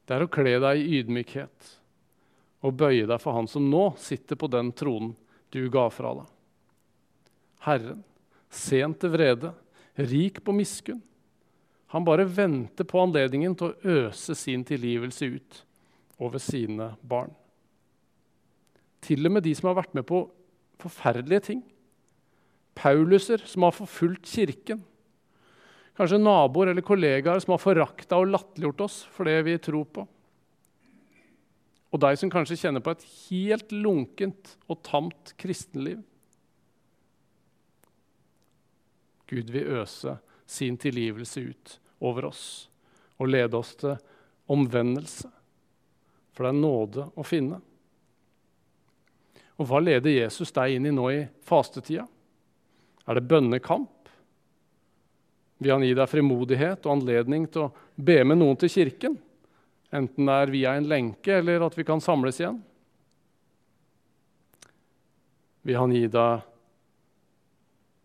Det 0.04 0.18
er 0.18 0.26
å 0.26 0.32
kle 0.32 0.58
deg 0.60 0.82
i 0.82 1.00
ydmykhet 1.00 1.72
og 2.64 2.76
bøye 2.80 3.08
deg 3.08 3.20
for 3.22 3.38
han 3.38 3.48
som 3.48 3.70
nå 3.72 3.94
sitter 4.00 4.40
på 4.40 4.50
den 4.52 4.72
tronen 4.76 5.14
du 5.54 5.62
ga 5.72 5.88
fra 5.94 6.14
deg. 6.20 6.30
Herren, 7.64 8.02
sent 8.52 9.00
til 9.00 9.14
vrede, 9.14 9.54
rik 9.96 10.42
på 10.44 10.56
miskunn. 10.56 11.00
Han 11.94 12.04
bare 12.04 12.26
venter 12.26 12.88
på 12.90 13.00
anledningen 13.00 13.56
til 13.56 13.70
å 13.70 14.00
øse 14.08 14.36
sin 14.36 14.66
tilgivelse 14.68 15.30
ut 15.38 15.60
over 16.24 16.42
sine 16.42 16.94
barn. 17.02 17.34
Til 19.04 19.28
og 19.28 19.36
med 19.36 19.46
de 19.46 19.54
som 19.58 19.70
har 19.70 19.82
vært 19.82 19.96
med 19.98 20.08
på 20.08 20.24
forferdelige 20.82 21.48
ting. 21.50 21.62
Pauluser 22.80 23.44
som 23.48 23.68
har 23.68 23.76
forfulgt 23.76 24.30
kirken. 24.32 24.82
Kanskje 25.98 26.22
naboer 26.22 26.72
eller 26.72 26.86
kollegaer 26.86 27.44
som 27.44 27.54
har 27.54 27.62
forakta 27.62 28.18
og 28.18 28.32
latterliggjort 28.32 28.86
oss 28.88 29.04
for 29.14 29.30
det 29.30 29.44
vi 29.46 29.60
tror 29.62 29.86
på. 29.86 30.08
Og 31.94 32.02
deg 32.02 32.18
som 32.18 32.32
kanskje 32.34 32.58
kjenner 32.64 32.82
på 32.82 32.96
et 32.96 33.06
helt 33.28 33.76
lunkent 33.76 34.56
og 34.66 34.82
tamt 34.88 35.36
kristenliv. 35.38 36.02
Gud 39.30 39.54
vil 39.54 39.78
øse 39.78 40.18
sin 40.50 40.80
tilgivelse 40.82 41.46
ut 41.52 41.78
over 42.02 42.32
oss 42.32 42.44
og 43.22 43.30
lede 43.30 43.58
oss 43.58 43.76
til 43.78 43.96
omvendelse. 44.50 45.30
For 46.34 46.46
det 46.46 46.54
er 46.54 46.62
nåde 46.62 47.08
å 47.14 47.26
finne. 47.28 47.60
Og 49.62 49.70
hva 49.70 49.82
leder 49.84 50.16
Jesus 50.16 50.54
deg 50.56 50.76
inn 50.76 50.90
i 50.90 50.94
nå 50.94 51.10
i 51.14 51.20
fastetida? 51.46 52.08
Er 53.06 53.20
det 53.20 53.28
bønnekamp? 53.30 54.10
Vil 55.64 55.72
han 55.76 55.86
gi 55.86 55.94
deg 55.96 56.10
frimodighet 56.10 56.88
og 56.88 56.98
anledning 56.98 57.46
til 57.52 57.68
å 57.68 57.74
be 57.96 58.18
med 58.26 58.42
noen 58.42 58.58
til 58.60 58.72
kirken? 58.74 59.18
Enten 59.94 60.28
det 60.28 60.38
er 60.42 60.52
via 60.52 60.74
en 60.76 60.90
lenke 60.90 61.38
eller 61.38 61.68
at 61.68 61.78
vi 61.78 61.86
kan 61.88 62.02
samles 62.02 62.42
igjen. 62.42 62.58
Vil 65.64 65.80
han 65.80 65.94
gi 65.96 66.08
deg 66.12 66.42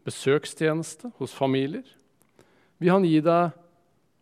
besøkstjeneste 0.06 1.10
hos 1.18 1.34
familier? 1.34 1.86
Vil 2.78 2.92
han 2.92 3.06
gi 3.08 3.18
deg 3.24 3.56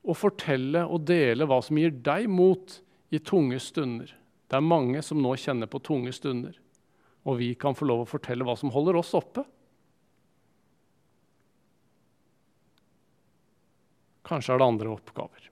å 0.06 0.14
fortelle 0.16 0.86
og 0.86 1.04
dele 1.08 1.48
hva 1.48 1.58
som 1.64 1.76
gir 1.80 1.90
deg 1.90 2.30
mot 2.30 2.78
i 3.16 3.22
tunge 3.24 3.58
stunder? 3.62 4.12
Det 4.46 4.58
er 4.58 4.64
mange 4.64 5.02
som 5.02 5.18
nå 5.22 5.32
kjenner 5.40 5.70
på 5.70 5.80
tunge 5.82 6.12
stunder, 6.14 6.54
og 7.26 7.40
vi 7.40 7.54
kan 7.58 7.74
få 7.74 7.88
lov 7.88 8.04
å 8.04 8.10
fortelle 8.10 8.46
hva 8.46 8.54
som 8.58 8.70
holder 8.74 9.00
oss 9.00 9.14
oppe. 9.18 9.42
Kanskje 14.26 14.54
er 14.54 14.60
det 14.62 14.66
andre 14.66 14.92
oppgaver. 14.94 15.50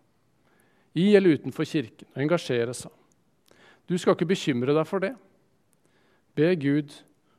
I 0.98 1.09
eller 1.16 1.38
utenfor 1.38 1.66
kirken. 1.66 2.11
Engasjere 2.18 2.74
seg. 2.74 2.92
Du 3.87 3.96
skal 3.98 4.16
ikke 4.16 4.31
bekymre 4.31 4.74
deg 4.74 4.87
for 4.88 5.03
det. 5.03 5.12
Be 6.35 6.55
Gud 6.59 6.94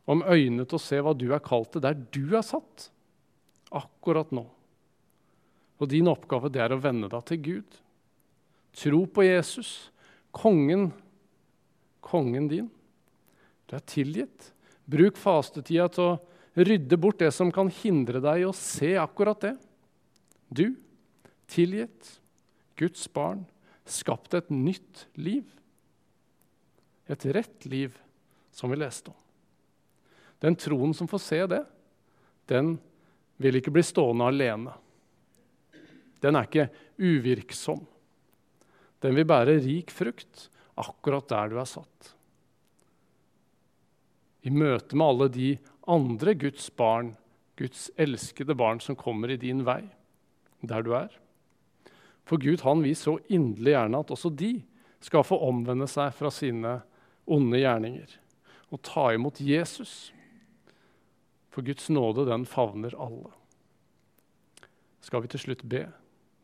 om 0.07 0.21
øyne 0.23 0.67
til 0.67 0.77
å 0.77 0.83
se 0.83 0.99
hva 1.01 1.15
du 1.17 1.27
er 1.33 1.43
kalt 1.43 1.73
til 1.73 1.83
der 1.83 1.97
du 1.97 2.35
er 2.38 2.45
satt 2.45 2.89
akkurat 3.75 4.31
nå. 4.35 4.45
Og 5.81 5.91
din 5.91 6.07
oppgave 6.07 6.51
det 6.53 6.61
er 6.63 6.75
å 6.75 6.79
vende 6.79 7.09
deg 7.11 7.25
til 7.27 7.41
Gud. 7.47 7.79
Tro 8.75 9.01
på 9.07 9.25
Jesus, 9.25 9.89
kongen, 10.35 10.89
kongen 12.03 12.49
din. 12.51 12.69
Du 13.65 13.75
er 13.77 13.85
tilgitt. 13.87 14.51
Bruk 14.85 15.17
fastetida 15.17 15.87
til 15.89 16.11
å 16.11 16.19
rydde 16.55 16.99
bort 17.01 17.19
det 17.23 17.31
som 17.35 17.51
kan 17.53 17.71
hindre 17.81 18.21
deg 18.23 18.43
i 18.43 18.47
å 18.47 18.55
se 18.55 18.93
akkurat 18.99 19.41
det. 19.47 19.55
Du, 20.47 20.75
tilgitt, 21.51 22.17
Guds 22.77 23.07
barn, 23.11 23.45
skapt 23.87 24.35
et 24.37 24.51
nytt 24.51 25.05
liv. 25.17 25.47
Et 27.07 27.25
rett 27.37 27.67
liv, 27.69 27.95
som 28.51 28.71
vi 28.71 28.79
leste 28.79 29.11
om. 29.13 29.19
Den 30.43 30.57
troen 30.59 30.93
som 30.93 31.09
får 31.09 31.21
se 31.23 31.41
det, 31.49 31.63
den 32.51 32.75
vil 33.41 33.57
ikke 33.57 33.73
bli 33.73 33.83
stående 33.85 34.27
alene. 34.29 34.73
Den 36.21 36.37
er 36.37 36.47
ikke 36.47 36.69
uvirksom. 37.01 37.81
Den 39.05 39.13
vil 39.13 39.27
bære 39.29 39.59
rik 39.61 39.93
frukt 39.93 40.47
akkurat 40.81 41.27
der 41.29 41.51
du 41.51 41.59
er 41.61 41.69
satt. 41.69 42.15
I 44.45 44.53
møte 44.53 44.97
med 44.97 45.05
alle 45.05 45.27
de 45.33 45.49
andre 45.89 46.33
Guds 46.37 46.67
barn, 46.73 47.13
Guds 47.57 47.87
elskede 48.01 48.55
barn, 48.57 48.81
som 48.81 48.97
kommer 48.97 49.31
i 49.31 49.39
din 49.41 49.63
vei, 49.65 49.83
der 50.65 50.81
du 50.85 50.93
er. 50.97 51.13
For 52.25 52.41
Gud 52.41 52.65
han 52.65 52.81
vil 52.81 52.97
så 52.97 53.19
inderlig 53.29 53.75
gjerne 53.75 54.01
at 54.01 54.13
også 54.13 54.33
de 54.33 54.57
skal 55.05 55.25
få 55.25 55.37
omvende 55.45 55.87
seg 55.89 56.13
fra 56.17 56.31
sine 56.33 56.79
onde 57.29 57.61
gjerninger 57.61 58.17
og 58.73 58.81
ta 58.85 59.11
imot 59.13 59.39
Jesus 59.41 60.11
for 61.53 61.63
Guds 61.65 61.87
nåde, 61.93 62.25
den 62.27 62.45
favner 62.49 62.97
alle. 62.99 63.29
Skal 65.05 65.21
vi 65.23 65.29
til 65.31 65.43
slutt 65.45 65.61
be 65.69 65.85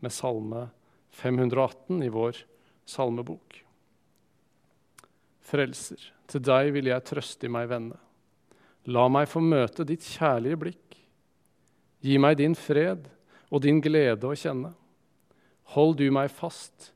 med 0.01 0.13
Salme 0.13 0.69
518 1.11 2.03
i 2.03 2.09
vår 2.11 2.43
salmebok. 2.87 3.59
Frelser, 5.51 5.99
til 6.31 6.43
deg 6.45 6.71
vil 6.75 6.91
jeg 6.91 7.07
trøste 7.07 7.47
i 7.47 7.51
meg 7.51 7.67
vende. 7.71 7.97
La 8.89 9.07
meg 9.11 9.27
få 9.29 9.41
møte 9.43 9.85
ditt 9.87 10.05
kjærlige 10.15 10.61
blikk. 10.63 10.95
Gi 12.01 12.17
meg 12.17 12.39
din 12.39 12.55
fred 12.57 13.09
og 13.51 13.61
din 13.65 13.81
glede 13.83 14.29
å 14.29 14.37
kjenne. 14.37 14.71
Hold 15.75 15.99
du 15.99 16.07
meg 16.13 16.31
fast 16.33 16.91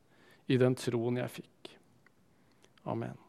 i 0.47 0.57
den 0.61 0.77
troen 0.79 1.19
jeg 1.21 1.37
fikk. 1.41 1.75
Amen. 2.85 3.24